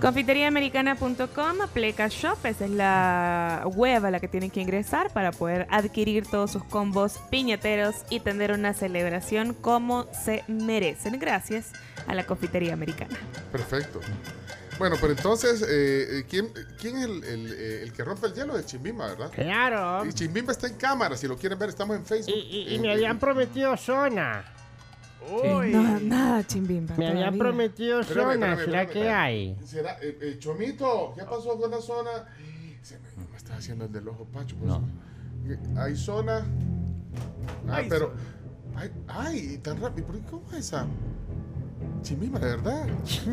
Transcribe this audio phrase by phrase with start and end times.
[0.00, 5.66] Confiteriaamericana.com, Pleca Shop, esa es la web a la que tienen que ingresar para poder
[5.70, 11.18] adquirir todos sus combos piñateros y tener una celebración como se merecen.
[11.18, 11.72] Gracias
[12.06, 13.16] a la Confitería Americana.
[13.50, 14.00] Perfecto.
[14.78, 16.48] Bueno, pero entonces, eh, ¿quién,
[16.80, 19.30] quién es el, el, eh, el que rompe el hielo de Chimbimba, verdad?
[19.32, 20.04] Claro.
[20.06, 22.32] Y Chimbimba está en cámara, si lo quieren ver, estamos en Facebook.
[22.36, 24.44] Y, y- y Eh, me eh, habían prometido zona.
[25.26, 26.94] Eh, no, nada, chimbimba.
[26.96, 27.38] Me todavía.
[27.38, 28.52] prometido Espérame, zona.
[28.52, 29.20] espérame, ¿Será espérame, que espérame.
[29.20, 29.56] hay?
[29.66, 29.98] ¿Será?
[30.00, 32.10] Eh, eh, Chomito, ¿qué pasó con la zona?
[32.82, 34.56] Se me, me está haciendo el del ojo pacho.
[34.56, 34.72] pues.
[35.48, 36.46] Eh, Hay zona.
[37.68, 38.12] Ah, Hay pero.
[38.76, 40.06] Ay, ay, tan rápido.
[40.06, 40.86] ¿Por qué cómo es esa?
[42.02, 42.86] Chimbimba, de verdad.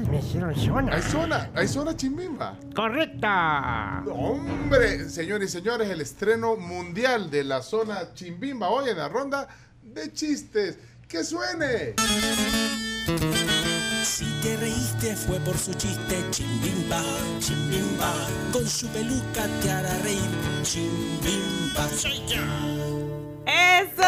[0.09, 0.95] Me hicieron zona.
[0.95, 2.57] Hay zona, hay zona Chimbimba.
[2.75, 4.03] ¡Correcta!
[4.11, 9.47] Hombre, señores y señores, el estreno mundial de la zona Chimbimba hoy en la ronda
[9.83, 10.79] de chistes.
[11.07, 11.93] ¡Que suene!
[14.03, 17.01] Si te reíste fue por su chiste, chimbimba,
[17.39, 18.13] chimbimba.
[18.51, 20.19] Con su peluca te hará reír,
[20.63, 21.87] chimbimba.
[21.89, 22.41] Soy yo.
[23.45, 24.03] ¡Eso!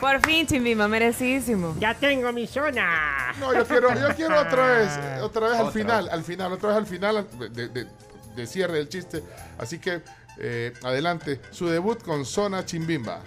[0.00, 1.74] Por fin, chimbimba, merecidísimo.
[1.78, 3.32] ¡Ya tengo mi zona!
[3.38, 4.90] No, yo quiero, yo quiero otra vez,
[5.22, 7.86] otra vez al final, al final, otra vez al final de, de-
[8.34, 9.22] de cierre del chiste.
[9.58, 10.02] Así que,
[10.38, 13.20] eh, adelante, su debut con Zona Chimbimba.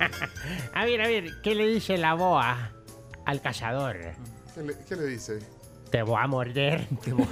[0.74, 2.72] A ver, a ver, ¿qué le dice la boa
[3.26, 3.96] al cazador?
[4.54, 5.38] ¿Qué le, qué le dice?
[5.90, 6.86] Te voy a morder.
[7.04, 7.26] Te voy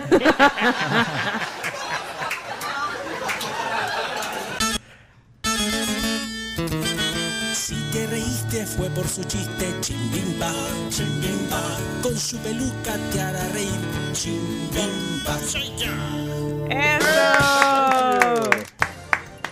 [7.54, 10.52] Si te reíste fue por su chiste, chimbimba,
[10.90, 11.62] chimbimba.
[12.02, 13.70] Con su peluca te hará reír,
[14.12, 15.38] chimbimba.
[15.46, 16.66] Soy yo.
[16.70, 17.67] ¡Eso!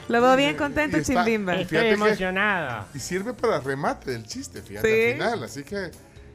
[0.09, 1.57] Lo veo bien contento, está- chimbimba.
[1.57, 2.87] y Estoy que- emocionado.
[2.95, 5.07] Y sirve para remate del chiste, fíjate, Sí.
[5.09, 5.45] al final.
[5.45, 5.91] Así que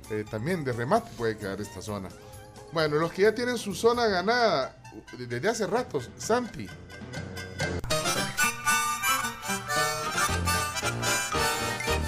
[0.10, 2.10] eh, también de remate puede quedar esta zona.
[2.74, 4.76] Bueno, los que ya tienen su zona ganada
[5.18, 6.68] desde hace ratos, Santi.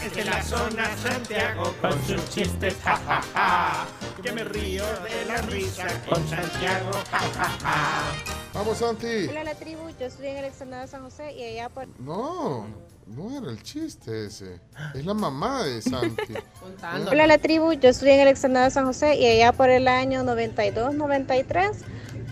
[0.03, 3.85] Es de la zona Santiago con sus chistes, ja, ja, ja.
[4.22, 8.33] Que me río de la risa con Santiago, ja, ja, ja.
[8.53, 9.28] Vamos, Santi.
[9.30, 11.88] Hola la tribu, yo estoy en el externado de San José y allá por...
[12.00, 12.68] No,
[13.08, 14.59] no era el chiste ese.
[14.94, 16.34] Es la mamá de Santi.
[17.09, 19.88] Hola la tribu, yo estoy en el externado de San José y allá por el
[19.88, 21.78] año 92, 93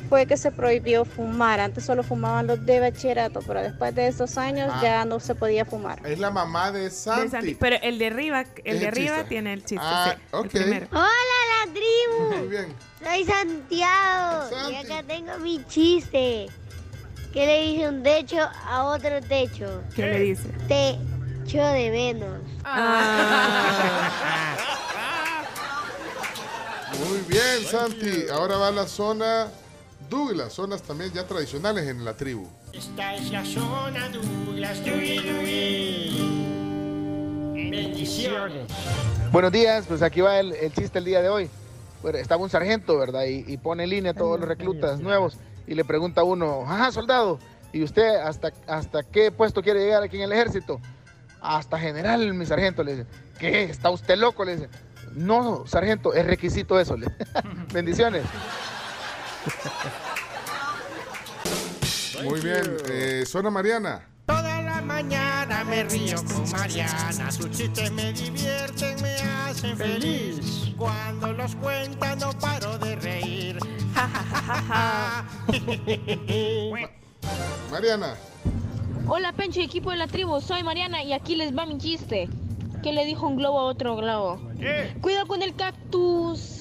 [0.09, 1.59] fue que se prohibió fumar.
[1.59, 4.79] Antes solo fumaban los de bachillerato, pero después de esos años Ah.
[4.83, 6.05] ya no se podía fumar.
[6.05, 7.55] Es la mamá de De Santi.
[7.55, 9.29] Pero el de arriba, el de el arriba chiste.
[9.29, 9.77] tiene el chiste.
[9.81, 10.47] Ah, sí, el ok.
[10.49, 10.87] primero.
[10.91, 11.40] Hola la
[11.73, 12.75] tribu, Muy bien.
[13.03, 14.71] soy Santiago Santi.
[14.73, 16.47] y acá tengo mi chiste.
[17.33, 19.81] ¿Qué le dice un techo a otro techo?
[19.95, 20.49] ¿Qué le dice?
[20.67, 22.41] Techo de menos.
[22.63, 24.55] Ah.
[27.07, 28.25] Muy bien, Santi.
[28.31, 29.47] Ahora va la zona
[30.09, 32.47] Douglas, zonas también ya tradicionales en la tribu.
[32.73, 36.41] Esta es la zona Douglas, Dui, Dui.
[37.71, 38.67] Bendiciones.
[39.31, 41.49] Buenos días, pues aquí va el, el chiste el día de hoy.
[42.01, 43.25] Bueno, estaba un sargento, ¿verdad?
[43.25, 46.63] Y, y pone en línea a todos los reclutas nuevos y le pregunta a uno,
[46.65, 47.37] ajá, soldado,
[47.71, 50.79] ¿y usted hasta, hasta qué puesto quiere llegar aquí en el ejército?
[51.39, 53.07] Hasta general, mi sargento, le dice.
[53.39, 53.63] ¿Qué?
[53.63, 54.45] ¿Está usted loco?
[54.45, 54.69] Le dice.
[55.13, 56.95] No, sargento, es requisito eso.
[56.97, 57.07] le-
[57.73, 58.23] Bendiciones.
[62.23, 62.77] Muy bien.
[62.89, 64.07] eh, zona Mariana.
[65.01, 67.31] Mañana me río con Mariana.
[67.31, 70.75] Sus chistes me divierten, me hacen feliz.
[70.77, 73.57] Cuando los cuenta no paro de reír.
[73.95, 75.25] Ja, ja, ja, ja, ja.
[77.71, 78.15] Mariana.
[79.07, 82.29] Hola Pencho y equipo de la tribu, soy Mariana y aquí les va mi chiste.
[82.83, 84.39] ¿Qué le dijo un globo a otro globo?
[84.59, 84.95] ¿Qué?
[85.01, 86.59] Cuidado con el cactus.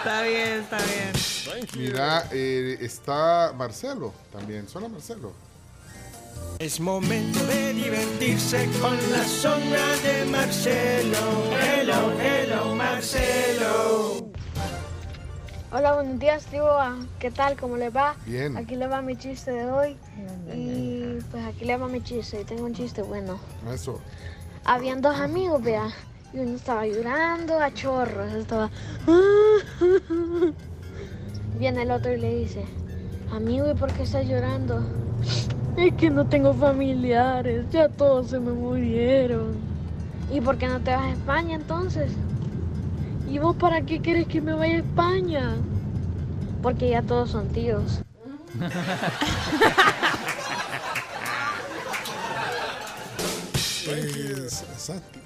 [0.00, 1.66] Está bien, está bien.
[1.76, 4.66] Mira, eh, está Marcelo también.
[4.66, 5.34] Zona Marcelo.
[6.58, 11.18] Es momento de divertirse con la zona de Marcelo.
[11.52, 14.30] Hello, hello, Marcelo.
[15.70, 16.64] Hola, buenos días, tribu.
[17.18, 17.58] ¿Qué tal?
[17.58, 18.16] ¿Cómo les va?
[18.24, 18.56] Bien.
[18.56, 19.98] Aquí les va mi chiste de hoy.
[20.54, 22.40] Y pues aquí les va mi chiste.
[22.40, 23.38] Y tengo un chiste bueno.
[23.70, 24.00] Eso.
[24.64, 25.92] Habían dos amigos, vea.
[26.32, 28.32] Y uno estaba llorando a chorros.
[28.32, 28.70] Estaba.
[31.58, 32.64] Viene el otro y le dice:
[33.32, 34.80] Amigo, ¿y por qué estás llorando?
[35.76, 39.56] Es que no tengo familiares, ya todos se me murieron.
[40.32, 42.12] ¿Y por qué no te vas a España entonces?
[43.28, 45.56] ¿Y vos para qué quieres que me vaya a España?
[46.62, 48.02] Porque ya todos son tíos.
[54.76, 55.20] Santi.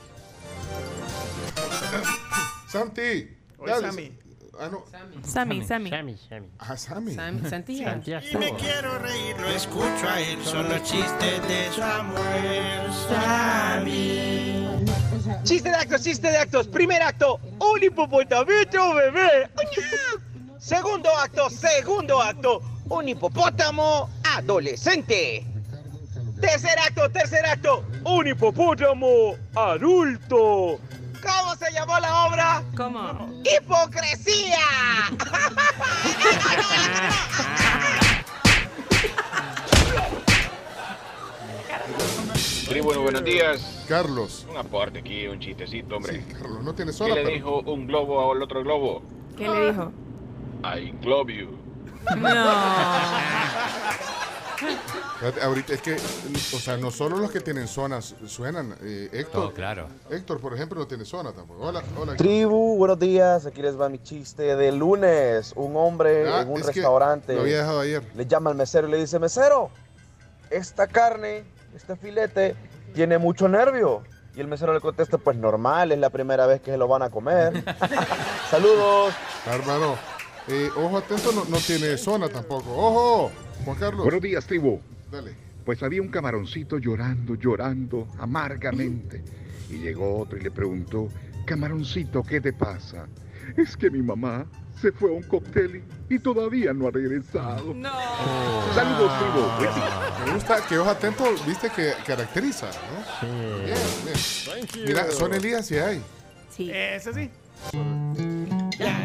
[2.69, 3.29] Santi.
[3.67, 3.91] Dale.
[3.91, 4.13] Sammy.
[4.61, 4.85] Ah, no.
[5.25, 5.91] Sammy, Sammy.
[5.91, 6.49] Sammy, Sammy.
[6.61, 7.15] Ah, Sammy.
[7.15, 8.01] Sam- Santiago.
[8.31, 10.39] Y me quiero reír, lo escucho a él.
[10.45, 14.85] Son los chistes de Samuel Sammy.
[15.43, 16.69] Chiste de actos, chiste de actos.
[16.69, 19.49] Primer acto, un hipopótamo bebé.
[20.59, 25.45] Segundo acto, segundo acto, un hipopótamo adolescente.
[26.41, 30.79] Tercer acto, tercer acto, un hipopótamo adulto.
[31.25, 32.63] ¿Cómo se llamó la obra?
[32.77, 33.31] ¿Cómo?
[33.45, 34.59] ¡Hipocresía!
[42.37, 43.85] Sí, bueno, buenos días.
[43.89, 44.47] Carlos.
[44.51, 46.15] Un aporte aquí, un chistecito, hombre.
[46.15, 47.35] Sí, Carlos, no tiene ¿Qué sola, le pero...
[47.35, 49.03] dijo un globo al otro globo?
[49.37, 49.93] ¿Qué le dijo?
[50.65, 51.59] I glove you.
[52.09, 52.35] Fíjate,
[55.43, 58.75] Ahorita es que, o sea, no solo los que tienen zonas suenan.
[58.83, 59.87] Eh, Héctor, Oh, claro.
[60.11, 61.63] Héctor, por ejemplo, no tiene zona tampoco.
[61.63, 62.17] Hola, hola.
[62.17, 63.47] Tribu, buenos días.
[63.47, 65.53] Aquí les va mi chiste de lunes.
[65.57, 68.03] Un hombre Ah, en un es que restaurante lo había dejado ayer.
[68.15, 69.71] le llama al mesero y le dice, mesero,
[70.51, 71.45] esta carne,
[71.75, 72.55] este filete,
[72.95, 74.03] tiene mucho nervio.
[74.35, 77.03] Y el mesero le contesta, pues normal, es la primera vez que se lo van
[77.03, 77.65] a comer.
[78.51, 79.15] Saludos.
[79.47, 79.95] Hermano,
[80.49, 82.71] eh, ojo atento, no, no tiene zona tampoco.
[82.77, 83.31] ¡Ojo!
[83.65, 84.03] Juan Carlos.
[84.03, 84.81] Buenos días, tribu.
[85.15, 85.37] Dale.
[85.65, 89.23] Pues había un camaroncito llorando, llorando amargamente.
[89.71, 91.09] Y llegó otro y le preguntó,
[91.47, 93.07] camaroncito, ¿qué te pasa?
[93.57, 94.47] Es que mi mamá
[94.81, 97.73] se fue a un cóctel y todavía no ha regresado.
[97.73, 97.93] No.
[98.75, 99.73] Saludos, tribu.
[99.73, 100.27] Día.
[100.27, 103.29] Me gusta que ojo atento, viste que caracteriza, ¿no?
[103.65, 104.87] Bien, bien.
[104.87, 106.03] Mira, son Elías y hay.
[106.51, 106.71] Sí.
[106.73, 107.31] Ese sí.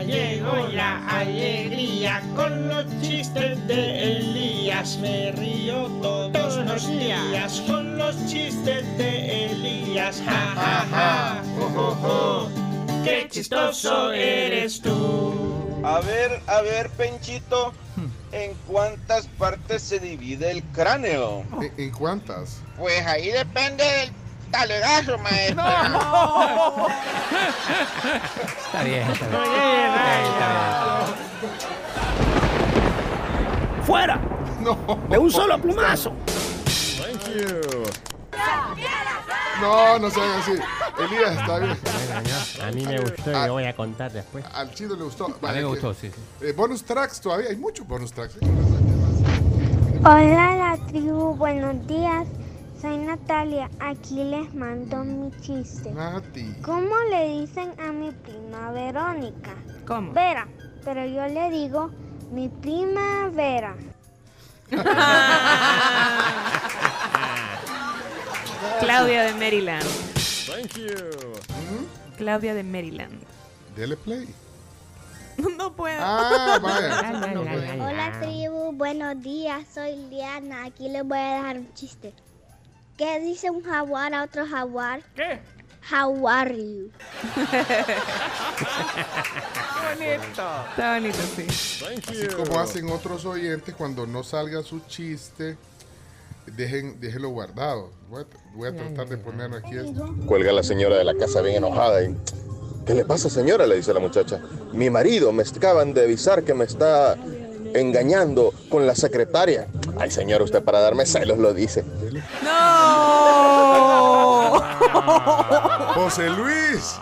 [0.10, 4.98] Llegó la alegría con los chistes de Elías.
[4.98, 10.20] Me río todos los días con los chistes de Elías.
[10.26, 11.44] Ja, ja, ja.
[11.60, 12.50] Jo, jo, jo.
[13.04, 15.80] Qué chistoso eres tú.
[15.84, 17.72] A ver, a ver, Penchito,
[18.32, 21.44] ¿en cuántas partes se divide el cráneo?
[21.62, 22.62] ¿En, en cuántas?
[22.80, 24.12] Pues ahí depende del
[24.52, 25.64] talegazo, maestro.
[28.66, 29.40] Está bien, está bien.
[33.86, 34.20] ¡Fuera!
[35.10, 36.14] ¡De un solo plumazo!
[39.62, 40.52] No, no se hagan así.
[41.00, 41.78] Elías, está bien.
[41.84, 44.46] Bueno, no, a mí me gustó y lo voy a contar después.
[44.54, 45.26] Al chido le gustó.
[45.26, 46.10] A mí me que- gustó, sí.
[46.14, 46.46] sí.
[46.46, 48.36] eh, bonus tracks todavía, hay muchos bonus tracks.
[50.06, 52.26] Hola la tribu, buenos días.
[52.82, 55.92] Soy Natalia, aquí les mando mi chiste.
[55.92, 56.56] Nati.
[56.62, 59.52] ¿Cómo le dicen a mi prima Verónica?
[59.86, 60.14] ¿Cómo?
[60.14, 60.48] Vera,
[60.86, 61.92] pero yo le digo
[62.32, 63.76] mi prima Vera.
[68.80, 69.84] Claudia de Maryland.
[70.48, 70.88] Thank you.
[72.18, 73.20] Claudia de Maryland.
[73.76, 74.26] Dele play.
[75.58, 76.00] No puedo.
[76.02, 77.12] Ah, vaya.
[77.34, 77.82] No puede.
[77.82, 79.66] Hola tribu, buenos días.
[79.74, 80.64] Soy Liana.
[80.66, 82.14] Aquí les voy a dejar un chiste.
[83.00, 85.02] ¿Qué dice un jaguar a otro jaguar?
[85.16, 85.40] ¿Qué?
[85.90, 86.92] How are you?
[90.02, 91.48] Está bonito, sí.
[91.48, 95.56] Así como hacen otros oyentes cuando no salga su chiste,
[96.46, 97.90] dejen, déjenlo guardado.
[98.10, 99.78] Voy a, voy a tratar de ponerlo aquí.
[99.78, 100.14] esto.
[100.26, 102.18] Cuelga la señora de la casa bien enojada y...
[102.86, 103.66] ¿Qué le pasa, señora?
[103.66, 104.42] Le dice la muchacha.
[104.74, 107.16] Mi marido me acaban de avisar que me está
[107.74, 109.68] engañando con la secretaria.
[110.00, 111.84] Ay, señor, usted para darme celos lo dice.
[112.44, 113.70] ¡No!
[115.96, 117.00] José Luis.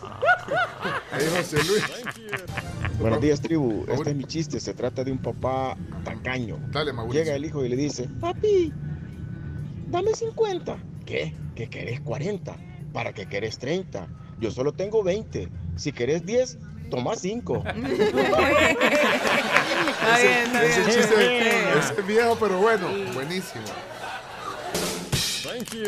[1.11, 1.83] Hey, José Luis.
[2.99, 3.85] Buenos días, tribu.
[3.87, 4.59] Este es mi chiste.
[4.59, 6.57] Se trata de un papá tacaño.
[6.71, 7.23] Dale, Mauricio.
[7.23, 8.73] Llega el hijo y le dice, papi,
[9.87, 10.77] dame 50.
[11.05, 11.33] ¿Qué?
[11.55, 12.55] ¿Que querés 40?
[12.93, 14.07] ¿Para qué querés 30?
[14.39, 15.47] Yo solo tengo 20.
[15.75, 16.57] Si querés 10,
[16.89, 17.63] toma 5.
[20.79, 22.87] Ese chiste ese es viejo, pero bueno.
[23.13, 23.65] Buenísimo.
[25.43, 25.83] Thank you.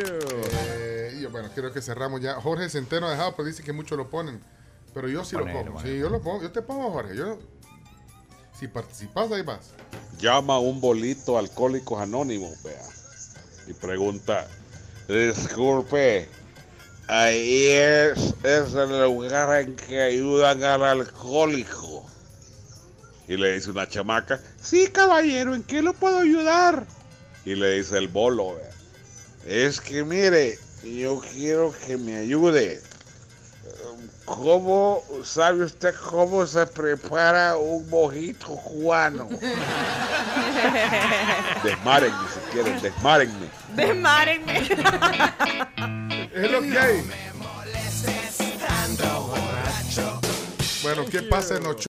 [0.64, 2.36] Eh, y bueno, creo que cerramos ya.
[2.36, 4.42] Jorge Centeno ha dejado, pero dice que muchos lo ponen.
[4.94, 5.74] Pero yo sí lo pongo.
[5.74, 5.82] bueno.
[5.82, 6.42] Sí, yo lo pongo.
[6.42, 7.16] Yo te pongo, Jorge.
[7.16, 7.40] Yo,
[8.60, 9.72] si participas, ahí vas.
[10.20, 12.84] llama a un bolito Alcohólicos Anónimos, vea,
[13.68, 14.48] y pregunta,
[15.08, 16.28] disculpe,
[17.08, 22.06] ahí es, es el lugar en que ayudan al alcohólico.
[23.30, 26.88] Y le dice una chamaca, sí caballero, ¿en qué lo puedo ayudar?
[27.46, 28.58] Y le dice el bolo,
[29.46, 32.82] es que mire, yo quiero que me ayude.
[34.26, 39.30] ¿Cómo sabe usted cómo se prepara un mojito cubano?
[41.64, 43.48] Desmárenme si quieren, desmárenme.
[43.76, 44.58] Desmárenme.
[46.34, 47.04] Es lo que hay.
[50.82, 51.76] Bueno, ¿qué pasa en los